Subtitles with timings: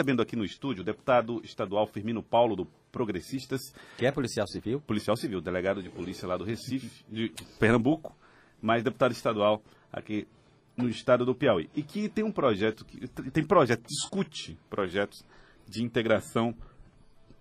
[0.00, 3.60] recebendo aqui no estúdio o deputado estadual Firmino Paulo, do Progressistas.
[3.98, 4.80] Que é policial civil?
[4.80, 8.16] Policial civil, delegado de polícia lá do Recife, de Pernambuco,
[8.62, 10.26] mas deputado estadual aqui
[10.74, 11.68] no estado do Piauí.
[11.76, 15.22] E que tem um projeto, que tem projeto, discute projetos
[15.68, 16.54] de integração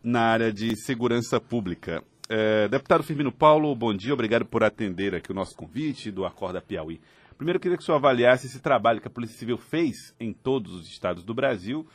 [0.03, 2.03] na área de segurança pública.
[2.27, 6.61] É, deputado Firmino Paulo, bom dia, obrigado por atender aqui o nosso convite do Acorda
[6.61, 6.99] Piauí.
[7.37, 10.33] Primeiro, eu queria que o senhor avaliasse esse trabalho que a Polícia Civil fez em
[10.33, 11.87] todos os estados do Brasil,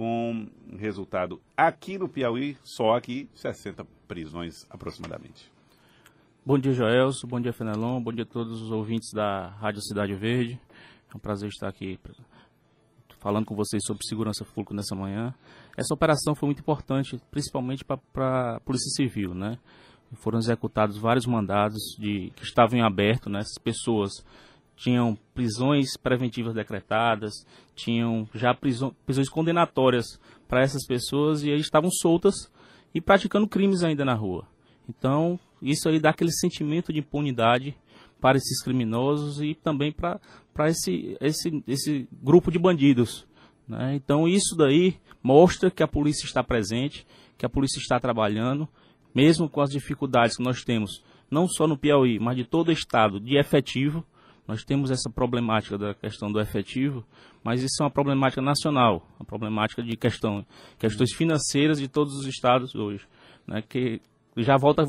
[0.00, 0.48] com
[0.78, 5.52] resultado aqui no Piauí, só aqui, 60 prisões aproximadamente.
[6.42, 7.26] Bom dia, Joelso.
[7.26, 8.02] Bom dia, Fenelon.
[8.02, 10.58] Bom dia a todos os ouvintes da Rádio Cidade Verde.
[11.12, 12.00] É um prazer estar aqui
[13.18, 15.34] falando com vocês sobre segurança pública nessa manhã.
[15.76, 19.58] Essa operação foi muito importante, principalmente para a Polícia Civil, né?
[20.14, 23.40] Foram executados vários mandados de, que estavam em aberto, né?
[23.40, 24.12] Essas pessoas
[24.76, 27.32] tinham prisões preventivas decretadas,
[27.74, 32.52] tinham já prisão, prisões condenatórias para essas pessoas e eles estavam soltas
[32.94, 34.46] e praticando crimes ainda na rua.
[34.86, 37.74] Então, isso aí dá aquele sentimento de impunidade
[38.20, 40.20] para esses criminosos e também para
[40.68, 43.26] esse, esse, esse grupo de bandidos.
[43.66, 43.94] Né?
[43.94, 47.06] Então, isso daí mostra que a polícia está presente,
[47.38, 48.68] que a polícia está trabalhando,
[49.14, 52.72] mesmo com as dificuldades que nós temos, não só no Piauí, mas de todo o
[52.72, 54.04] estado, de efetivo.
[54.50, 57.04] Nós temos essa problemática da questão do efetivo,
[57.44, 60.44] mas isso é uma problemática nacional, uma problemática de questão,
[60.76, 63.06] questões financeiras de todos os estados hoje,
[63.46, 64.00] né, que
[64.36, 64.82] já volta,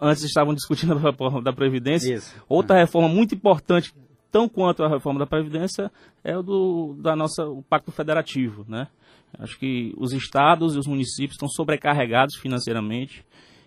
[0.00, 2.32] antes estavam discutindo a reforma da Previdência, isso.
[2.48, 3.92] outra reforma muito importante,
[4.30, 5.90] tão quanto a reforma da Previdência,
[6.22, 8.86] é o do da nossa, o Pacto Federativo, né?
[9.36, 13.26] Acho que os estados e os municípios estão sobrecarregados financeiramente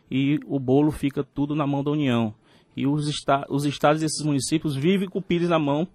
[0.10, 2.34] e o bolo fica tudo na mão da União
[2.76, 5.88] e os, esta os estados e esses municípios vivem com o pires na mão,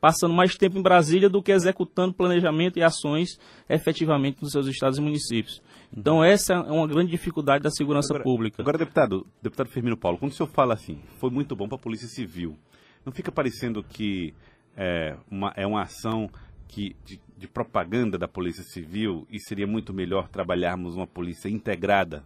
[0.00, 4.98] passando mais tempo em Brasília do que executando planejamento e ações efetivamente nos seus estados
[4.98, 5.62] e municípios.
[5.96, 8.62] Então essa é uma grande dificuldade da segurança agora, pública.
[8.62, 11.80] Agora, deputado, deputado Firmino Paulo, quando o senhor fala assim, foi muito bom para a
[11.80, 12.56] Polícia Civil,
[13.04, 14.34] não fica parecendo que
[14.76, 16.28] é uma, é uma ação
[16.68, 22.24] que, de, de propaganda da Polícia Civil e seria muito melhor trabalharmos uma polícia integrada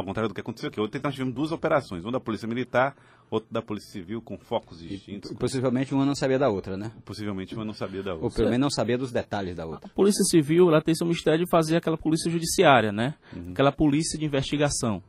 [0.00, 0.80] ao contrário do que aconteceu aqui.
[0.80, 2.96] Ontem nós tivemos duas operações, uma da Polícia Militar,
[3.30, 5.30] outra da Polícia Civil, com focos distintos.
[5.30, 6.90] E, possivelmente uma não sabia da outra, né?
[7.04, 8.26] Possivelmente uma não sabia da outra.
[8.26, 9.88] Ou pelo menos não sabia dos detalhes da outra.
[9.90, 13.14] A Polícia Civil ela tem seu mistério de fazer aquela polícia judiciária, né?
[13.34, 13.52] Uhum.
[13.52, 15.02] Aquela polícia de investigação,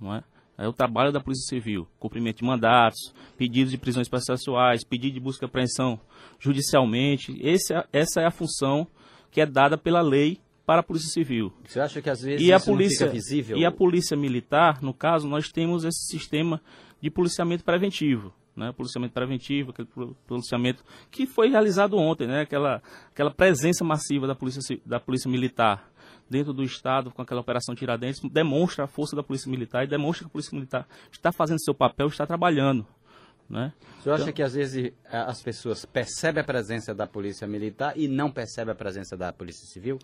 [0.00, 0.24] não é?
[0.58, 5.20] É o trabalho da Polícia Civil, cumprimento de mandatos, pedidos de prisões processuais, pedido de
[5.20, 5.98] busca e apreensão
[6.38, 7.34] judicialmente.
[7.40, 8.86] Esse, é, essa é a função
[9.30, 10.38] que é dada pela lei
[10.70, 11.52] para a Polícia Civil.
[11.66, 13.58] Você acha que às vezes e a polícia, visível?
[13.58, 16.62] E a Polícia Militar, no caso, nós temos esse sistema
[17.00, 18.32] de policiamento preventivo.
[18.54, 19.88] Né, policiamento preventivo, aquele
[20.28, 25.90] policiamento que foi realizado ontem, né, aquela, aquela presença massiva da polícia, da polícia Militar
[26.28, 30.24] dentro do Estado com aquela operação Tiradentes demonstra a força da Polícia Militar e demonstra
[30.24, 32.86] que a Polícia Militar está fazendo seu papel, está trabalhando.
[33.50, 33.72] Né?
[33.96, 38.06] Você então, acha que às vezes as pessoas percebem a presença da polícia militar e
[38.06, 39.98] não percebem a presença da polícia civil?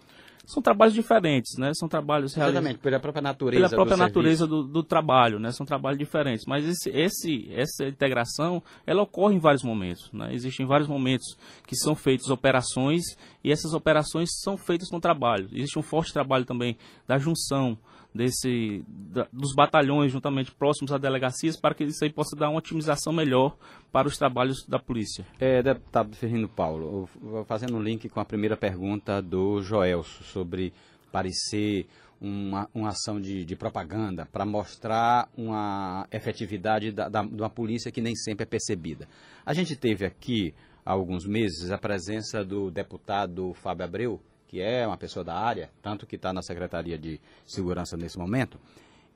[0.44, 1.72] São trabalhos diferentes, né?
[1.74, 3.62] São trabalhos Exatamente, pela própria natureza.
[3.62, 5.50] Pela própria do natureza do, do, trabalho, né?
[5.52, 6.44] São trabalhos diferentes.
[6.46, 10.32] Mas esse, esse, essa integração, ela ocorre em vários momentos, né?
[10.32, 11.36] Existem vários momentos
[11.66, 13.02] que são feitas operações
[13.42, 15.48] e essas operações são feitas com trabalho.
[15.52, 17.78] Existe um forte trabalho também da junção
[18.16, 22.59] desse, da, dos batalhões juntamente próximos às delegacias para que isso aí possa dar uma
[22.59, 23.56] otimização melhor
[23.93, 25.27] para os trabalhos da polícia.
[25.38, 27.09] É, deputado Ferrino Paulo,
[27.47, 30.72] fazendo um link com a primeira pergunta do Joelso sobre
[31.12, 31.87] parecer
[32.21, 37.93] uma, uma ação de, de propaganda para mostrar uma efetividade da, da, de uma polícia
[37.93, 39.06] que nem sempre é percebida.
[39.44, 40.54] A gente teve aqui
[40.84, 45.70] há alguns meses a presença do deputado Fábio Abreu, que é uma pessoa da área,
[45.82, 48.58] tanto que está na Secretaria de Segurança nesse momento,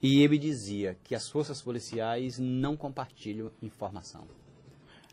[0.03, 4.27] e ele dizia que as forças policiais não compartilham informação.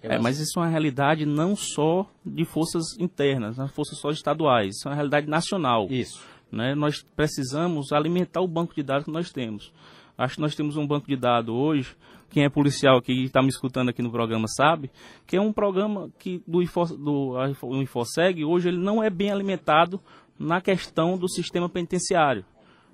[0.02, 4.12] Eu é, mas isso é uma realidade não só de forças internas, não forças só
[4.12, 5.88] estaduais, isso é uma realidade nacional.
[5.90, 6.24] Isso.
[6.52, 6.76] Né?
[6.76, 9.74] Nós precisamos alimentar o banco de dados que nós temos.
[10.18, 11.96] Acho que nós temos um banco de dados hoje
[12.30, 14.92] quem é policial aqui e está me escutando aqui no programa sabe,
[15.26, 19.32] que é um programa que do, Info, do o Infoseg, hoje ele não é bem
[19.32, 20.00] alimentado
[20.38, 22.46] na questão do sistema penitenciário.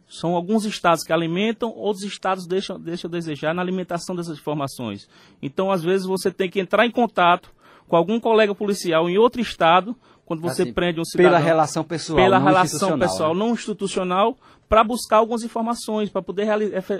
[0.07, 5.09] São alguns estados que alimentam, outros estados deixam, deixam a desejar na alimentação dessas informações.
[5.41, 7.51] Então, às vezes, você tem que entrar em contato
[7.87, 9.95] com algum colega policial em outro estado,
[10.25, 11.31] quando você assim, prende um cidadão.
[11.31, 13.39] Pela relação pessoal, Pela relação pessoal, né?
[13.39, 14.37] não institucional,
[14.69, 16.47] para buscar algumas informações, para poder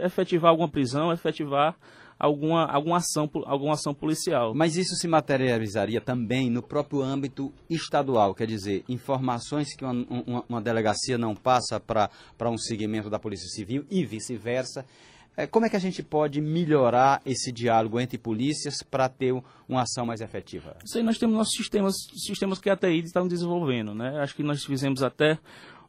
[0.04, 1.76] efetivar alguma prisão, efetivar
[2.24, 4.54] alguma, alguma, ação, alguma ação policial.
[4.56, 9.92] Mas isso se materializaria também no próprio âmbito estadual, quer dizer, informações que uma,
[10.26, 12.10] uma, uma delegacia não passa para
[12.50, 14.86] um segmento da Polícia Civil e vice-versa.
[15.36, 19.34] É, como é que a gente pode melhorar esse diálogo entre polícias para ter
[19.68, 20.78] uma ação mais efetiva?
[20.86, 24.20] Isso aí nós temos nossos sistemas, sistemas que a TI estão desenvolvendo, né?
[24.20, 25.40] Acho que nós fizemos até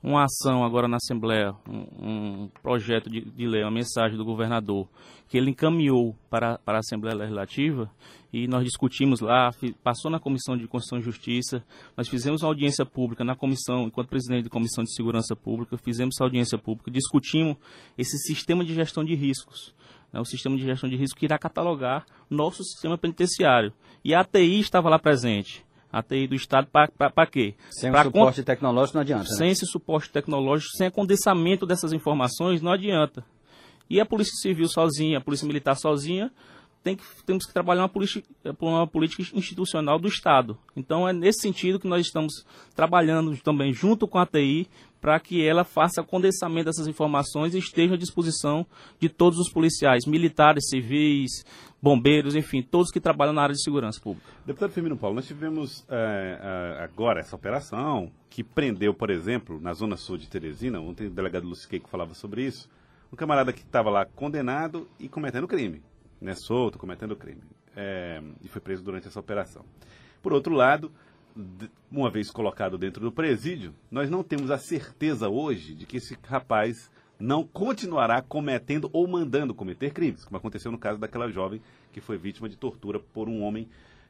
[0.04, 4.86] uma ação agora na Assembleia, um, um projeto de, de, lei, uma mensagem do governador,
[5.26, 7.90] que ele encaminhou para, para a Assembleia Legislativa
[8.30, 9.50] e nós discutimos lá,
[9.82, 11.64] passou na Comissão de Constituição e Justiça,
[11.96, 16.14] nós fizemos uma audiência pública na comissão, enquanto presidente da Comissão de Segurança Pública, fizemos
[16.16, 17.56] essa audiência pública, discutimos
[17.96, 19.74] esse sistema de gestão de riscos.
[20.12, 23.72] Né, o sistema de gestão de risco que irá catalogar nosso sistema penitenciário.
[24.04, 27.54] E a ATI estava lá presente a TI do Estado para quê?
[27.70, 29.26] Sem pra o suporte tecnológico não adianta.
[29.26, 29.52] Sem né?
[29.52, 33.24] esse suporte tecnológico, sem condensamento dessas informações, não adianta.
[33.88, 36.32] E a Polícia Civil sozinha, a Polícia Militar sozinha,
[36.84, 38.28] tem que, temos que trabalhar uma política,
[38.60, 40.56] uma política institucional do Estado.
[40.76, 42.44] Então é nesse sentido que nós estamos
[42.76, 44.68] trabalhando também junto com a TI
[45.00, 48.66] para que ela faça condensamento dessas informações e esteja à disposição
[49.00, 51.44] de todos os policiais, militares, civis,
[51.82, 54.26] bombeiros, enfim, todos que trabalham na área de segurança pública.
[54.46, 59.96] Deputado Firmino Paulo, nós tivemos é, agora essa operação que prendeu, por exemplo, na zona
[59.96, 62.68] sul de Teresina, ontem o delegado Luciqueico falava sobre isso,
[63.12, 65.82] um camarada que estava lá condenado e cometendo crime,
[66.20, 67.42] né, solto, cometendo crime,
[67.76, 69.64] é, e foi preso durante essa operação.
[70.22, 70.90] Por outro lado,
[71.90, 76.16] uma vez colocado dentro do presídio, nós não temos a certeza hoje de que esse
[76.24, 81.60] rapaz não continuará cometendo ou mandando cometer crimes, como aconteceu no caso daquela jovem
[81.92, 83.68] que foi vítima de tortura por um homem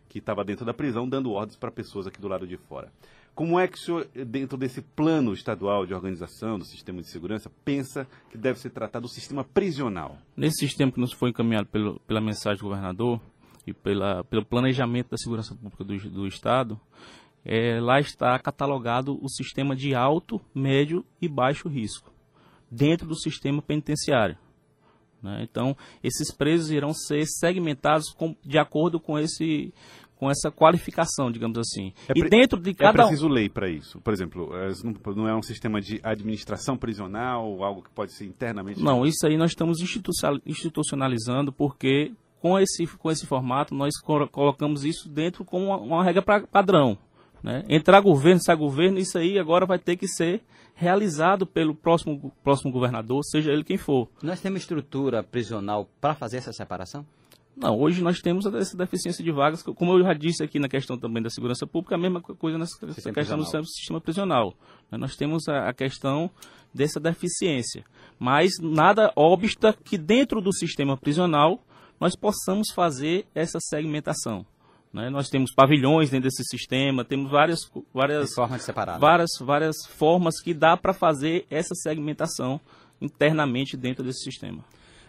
[0.08, 2.92] que estava dentro da prisão dando ordens para pessoas aqui do lado de fora.
[3.34, 7.50] Como é que o senhor, dentro desse plano estadual de organização do sistema de segurança,
[7.64, 10.18] pensa que deve ser tratado o sistema prisional?
[10.36, 13.20] Nesse sistema que nos foi encaminhado pelo, pela mensagem do governador,
[13.66, 16.78] e pela, pelo planejamento da segurança pública do, do Estado,
[17.44, 22.12] é, lá está catalogado o sistema de alto, médio e baixo risco,
[22.70, 24.36] dentro do sistema penitenciário.
[25.22, 25.46] Né?
[25.50, 29.72] Então, esses presos irão ser segmentados com, de acordo com esse
[30.16, 31.92] com essa qualificação, digamos assim.
[32.08, 34.00] É e dentro de é cada é preciso lei para isso.
[34.00, 34.50] Por exemplo,
[35.14, 38.82] não é um sistema de administração prisional, algo que pode ser internamente.
[38.82, 39.78] Não, isso aí nós estamos
[40.46, 46.20] institucionalizando porque com esse, com esse formato, nós colocamos isso dentro como uma, uma regra
[46.20, 46.98] pra, padrão.
[47.42, 47.64] Né?
[47.68, 50.42] Entrar governo, sair governo, isso aí agora vai ter que ser
[50.74, 54.08] realizado pelo próximo, próximo governador, seja ele quem for.
[54.22, 57.06] Nós temos estrutura prisional para fazer essa separação?
[57.56, 60.98] Não, hoje nós temos essa deficiência de vagas, como eu já disse aqui na questão
[60.98, 63.62] também da segurança pública, a mesma coisa nessa sistema questão prisional.
[63.62, 64.54] do sistema prisional.
[64.90, 64.98] Né?
[64.98, 66.28] Nós temos a, questão
[66.72, 67.84] dessa deficiência,
[68.18, 71.60] mas nada obsta que dentro do sistema prisional
[72.00, 74.44] nós possamos fazer essa segmentação.
[74.92, 75.08] Né?
[75.08, 77.60] Nós temos pavilhões dentro desse sistema, temos várias,
[77.92, 78.66] várias, formas
[78.98, 82.60] várias, várias formas que dá para fazer essa segmentação
[83.00, 84.64] internamente dentro desse sistema.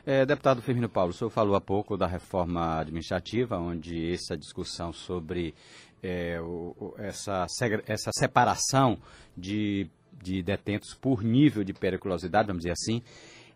[0.07, 4.93] É, deputado Firmino Paulo, o senhor falou há pouco da reforma administrativa, onde essa discussão
[4.93, 5.55] sobre
[6.03, 7.47] é, o, essa,
[7.87, 8.99] essa separação
[9.35, 9.89] de,
[10.21, 13.01] de detentos por nível de periculosidade, vamos dizer assim,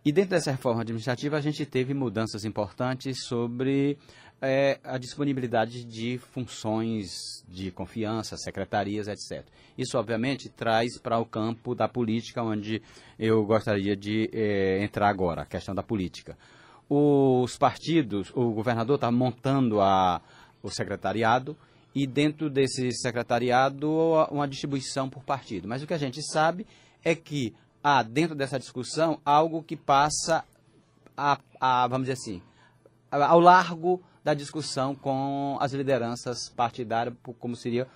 [0.04, 3.98] e dentro dessa reforma administrativa, a gente teve mudanças importantes sobre
[4.42, 9.46] é, a disponibilidade de funções de confiança, secretarias, etc.
[9.78, 12.82] Isso, obviamente, traz para o campo da política, onde
[13.18, 16.38] eu gostaria de é, entrar agora, a questão da política.
[16.90, 20.22] Os partidos, o governador está montando a,
[20.64, 21.56] o secretariado
[21.94, 23.90] e dentro desse secretariado
[24.32, 25.68] uma distribuição por partido.
[25.68, 26.66] Mas o que a gente sabe
[27.04, 30.44] é que há dentro dessa discussão algo que passa
[31.18, 32.42] a, a, vamos dizer assim,
[33.12, 37.88] ao largo da discussão com as lideranças partidárias, como seria,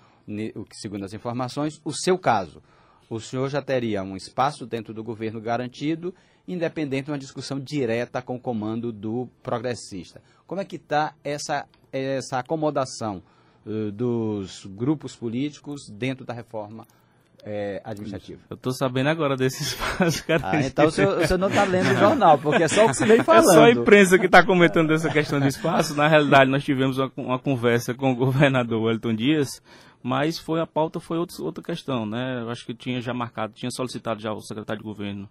[0.72, 2.62] segundo as informações, o seu caso.
[3.10, 6.16] O senhor já teria um espaço dentro do governo garantido,
[6.48, 10.22] independente de uma discussão direta com o comando do progressista.
[10.48, 13.22] Como é que está essa, essa acomodação
[13.66, 16.88] uh, dos grupos políticos dentro da reforma
[17.46, 18.42] é, administrativo.
[18.50, 20.42] Eu estou sabendo agora desse espaço, cara.
[20.44, 22.90] Ah, então o senhor, o senhor não está lendo o jornal, porque é só o
[22.90, 23.44] que você vem falando.
[23.54, 25.96] É só a imprensa que está comentando essa questão de espaço.
[25.96, 29.62] Na realidade, nós tivemos uma, uma conversa com o governador Wellington Dias,
[30.02, 32.42] mas foi a pauta foi outro, outra questão, né?
[32.42, 35.30] Eu acho que tinha já marcado, tinha solicitado já o secretário de governo,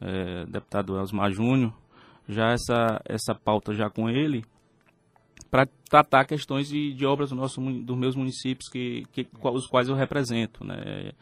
[0.00, 1.72] é, deputado Elsmar Júnior,
[2.28, 4.44] já essa, essa pauta já com ele,
[5.50, 9.88] para tratar questões de, de obras do nosso, dos meus municípios, que, que, os quais
[9.88, 10.64] eu represento.
[10.64, 11.12] Né?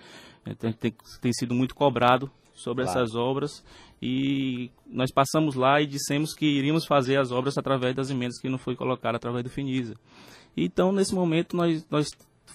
[0.47, 3.01] É, tem, tem, tem sido muito cobrado sobre Claro.
[3.01, 3.65] essas obras
[4.03, 8.49] e nós passamos lá e dissemos que iríamos fazer as obras através das emendas que
[8.49, 9.95] não foi colocada através do Finisa.
[10.57, 12.09] Então, nesse momento, nós, nós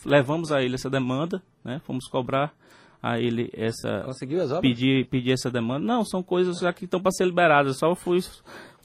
[0.05, 1.79] levamos a ele essa demanda, né?
[1.85, 2.53] fomos cobrar
[3.01, 4.61] a ele essa, Conseguiu as obras?
[4.61, 5.85] pedir, pedir essa demanda.
[5.85, 7.77] Não, são coisas já que estão para ser liberadas.
[7.77, 8.19] Só fui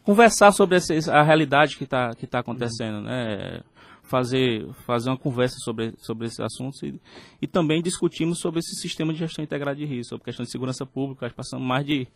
[0.03, 3.61] conversar sobre esse- a realidade que está que tá acontecendo, né?
[4.03, 7.01] Fazer, fazer uma conversa sobre, sobre esses assuntos e,
[7.41, 10.85] e também discutimos sobre esse sistema de gestão integrada de risco, sobre questão de segurança
[10.85, 11.27] pública.
[11.27, 12.09] Nós passamos mais de,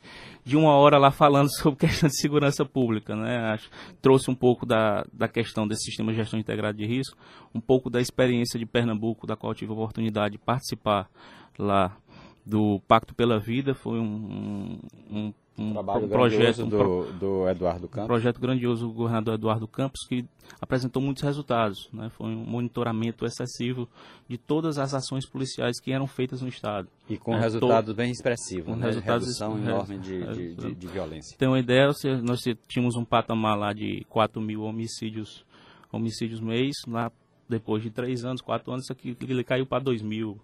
[0.45, 3.53] de uma hora lá falando sobre questão de segurança pública, né?
[3.53, 3.71] Acho,
[4.03, 7.17] trouxe um pouco da, da questão desse sistema de gestão integrada de risco,
[7.55, 11.09] um pouco da experiência de Pernambuco, da qual tive a oportunidade de participar
[11.57, 11.97] lá
[12.45, 17.87] do Pacto pela Vida, foi um, um, um, Trabalho um projeto, um do, do Eduardo
[17.87, 18.07] um Campos.
[18.09, 20.25] projeto grandioso do governador Eduardo Campos que
[20.61, 21.89] apresentou muitos resultados.
[21.93, 22.09] Né?
[22.11, 23.89] Foi um monitoramento excessivo
[24.29, 26.89] de todas as ações policiais que eram feitas no Estado.
[27.09, 28.87] E com É, resultados bem expressivos, com né?
[28.87, 31.39] resultados Redução enorme de, é, de, de, de violência.
[31.39, 31.89] Tem uma ideia,
[32.23, 35.45] nós tínhamos um patamar lá de 4 mil homicídios,
[35.93, 37.13] homicídios mês, lá
[37.49, 40.41] depois de 3 anos, 4 anos, isso aqui ele caiu para 2 mil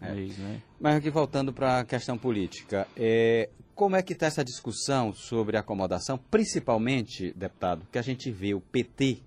[0.00, 0.36] mês.
[0.38, 0.62] Né?
[0.80, 5.56] Mas aqui voltando para a questão política, é, como é que está essa discussão sobre
[5.56, 9.18] acomodação, principalmente, deputado, que a gente vê o PT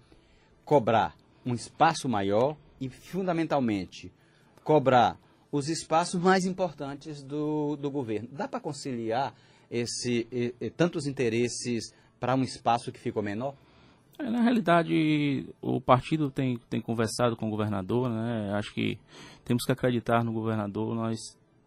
[0.63, 1.15] cobrar
[1.45, 4.11] um espaço maior e, fundamentalmente,
[4.63, 5.19] cobrar
[5.51, 8.27] os espaços mais importantes do, do governo.
[8.31, 9.35] Dá para conciliar
[9.69, 10.27] esse,
[10.77, 13.55] tantos interesses para um espaço que ficou menor?
[14.19, 18.53] É, na realidade, o partido tem, tem conversado com o governador, né?
[18.53, 18.97] Acho que
[19.43, 20.93] temos que acreditar no governador.
[20.93, 21.17] Nós,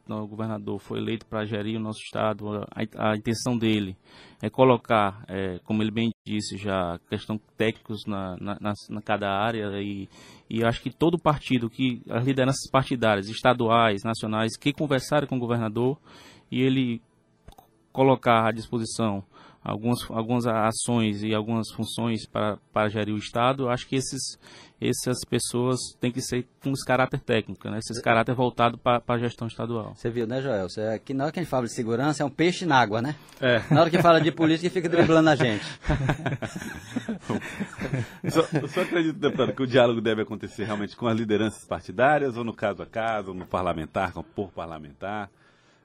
[0.09, 2.65] o governador foi eleito para gerir o nosso estado.
[2.71, 3.97] A, a intenção dele
[4.41, 9.29] é colocar, é, como ele bem disse já, questão técnicos na, na, na, na cada
[9.29, 10.09] área e,
[10.51, 15.41] e acho que todo partido que as lideranças partidárias, estaduais, nacionais, que conversaram com o
[15.41, 15.99] governador
[16.51, 17.01] e ele
[17.93, 19.25] colocar à disposição
[19.67, 24.39] algumas, algumas ações e algumas funções para, para gerir o Estado, eu acho que esses,
[24.81, 27.79] essas pessoas têm que ser com esse caráter técnico, né?
[27.79, 29.95] esse caráter voltado para para a gestão estadual.
[29.97, 30.69] Você viu, né, Joel?
[30.69, 33.03] Você, aqui na hora que a gente fala de segurança, é um peixe na água,
[33.03, 33.17] né?
[33.41, 33.61] É.
[33.71, 35.65] Na hora que fala de política, fica driblando a gente.
[38.29, 42.37] Só, eu só acredito, deputado, que o diálogo deve acontecer realmente com as lideranças partidárias,
[42.37, 45.31] ou no caso a caso, ou no parlamentar, com por parlamentar.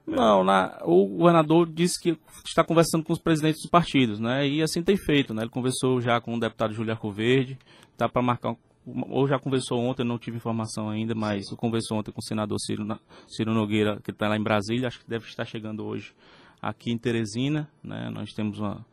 [0.06, 4.46] Não, na- o governador disse que está conversando com os presidentes dos partidos, né?
[4.48, 5.42] E assim tem feito, né?
[5.42, 7.56] Ele conversou já com o deputado Júlio Arcoverde,
[7.96, 12.18] tá para marcar, ou já conversou ontem, não tive informação ainda, mas conversou ontem com
[12.20, 12.84] o senador Ciro,
[13.28, 16.12] Ciro Nogueira, que está lá em Brasília, acho que deve estar chegando hoje
[16.60, 18.10] aqui em Teresina, né?
[18.10, 18.84] Nós temos uma,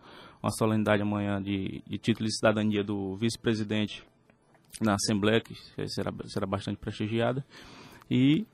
[0.44, 4.04] uma solenidade amanhã de, de título de cidadania do vice-presidente
[4.80, 5.56] na Assembleia, que
[5.88, 7.44] será, será bastante prestigiada.
[8.10, 8.46] E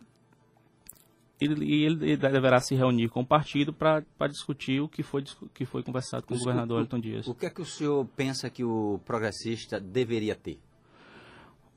[1.40, 5.24] ele, e ele deverá se reunir com o partido para discutir o que foi,
[5.54, 7.28] que foi conversado com o governador Elton Dias.
[7.28, 10.60] O que é que o senhor pensa que o progressista deveria ter?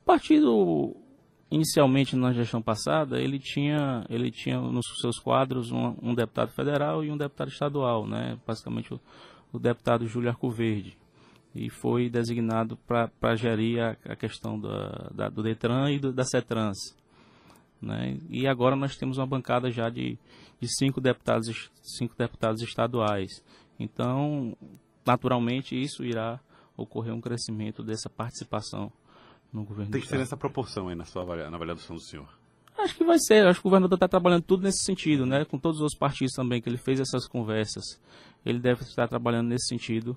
[0.01, 0.95] O partido,
[1.51, 7.03] inicialmente na gestão passada, ele tinha, ele tinha nos seus quadros um, um deputado federal
[7.03, 8.37] e um deputado estadual, né?
[8.47, 8.99] basicamente o,
[9.51, 10.97] o deputado Júlio Arcoverde.
[11.53, 16.23] E foi designado para gerir a, a questão da, da- do Detran e do- da
[16.23, 16.95] CETRANS.
[17.81, 18.17] Né?
[18.29, 20.17] E agora nós temos uma bancada já de,
[20.59, 23.43] de cinco, deputados, cinco deputados estaduais.
[23.79, 24.55] Então,
[25.05, 26.39] naturalmente, isso irá
[26.75, 28.91] ocorrer um crescimento dessa participação
[29.51, 32.27] no governo Tem que ser nessa proporção aí na sua na avaliação do senhor.
[32.77, 35.43] Acho que vai ser, acho que o governador está trabalhando tudo nesse sentido, né?
[35.43, 37.83] Com todos os partidos também que ele fez essas conversas.
[38.45, 40.15] Ele deve estar trabalhando nesse sentido,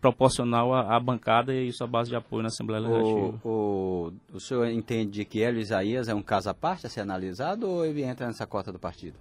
[0.00, 3.40] proporcional à, à bancada e isso à base de apoio na Assembleia Legislativa.
[3.44, 7.00] O, o, o senhor entende que Hélio Isaías é um caso à parte a ser
[7.00, 9.18] analisado ou ele entra nessa cota do partido?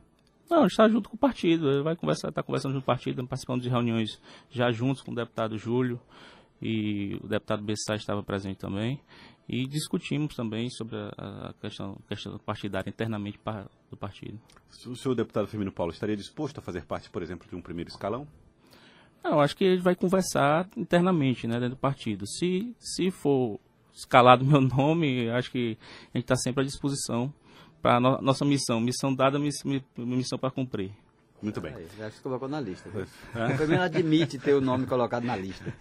[0.49, 2.95] Não, ele está junto com o partido, ele vai conversar, está conversando junto com o
[2.95, 5.99] partido, participando de reuniões já juntos com o deputado Júlio
[6.61, 8.99] e o deputado Bessá estava presente também.
[9.47, 13.39] E discutimos também sobre a, questão, questão partidária internamente
[13.91, 14.39] do partido.
[14.87, 17.91] O senhor deputado Firmino Paulo estaria disposto a fazer parte, por exemplo, de um primeiro
[17.91, 18.27] escalão?
[19.25, 22.27] Não, eu acho que ele vai conversar internamente, né, dentro do partido.
[22.27, 23.59] Se, se for
[23.91, 25.77] escalado meu nome, acho que
[26.13, 27.33] a gente está sempre à disposição
[27.81, 28.79] para no, nossa missão.
[28.79, 30.91] Missão dada, miss- mi- missão para cumprir.
[31.41, 31.73] Muito bem.
[31.75, 32.89] Aí, já se colocou na lista.
[32.89, 33.01] viu?
[33.03, 35.71] O primeiro admite ter o nome colocado na lista.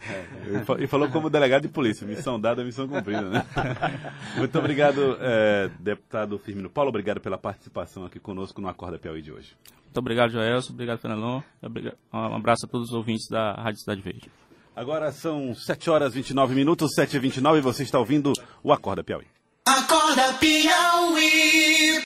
[0.50, 3.44] E fa- E falou como delegado de polícia, missão dada, missão cumprida, né?
[4.36, 9.32] Muito obrigado, eh, deputado Firmino Paulo, obrigado pela participação aqui conosco no Acorda Piauí de
[9.32, 9.56] hoje.
[9.94, 10.72] Muito obrigado, Joelson.
[10.72, 11.44] Obrigado, Fernandão.
[12.12, 14.28] Um abraço a todos os ouvintes da Rádio Cidade Verde.
[14.74, 18.72] Agora são 7 horas e 29 minutos, 7 e 29 e você está ouvindo o
[18.72, 19.24] Acorda Piauí.
[19.64, 22.02] Acorda Piauí.